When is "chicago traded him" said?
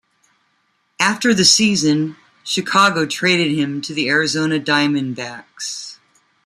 2.43-3.81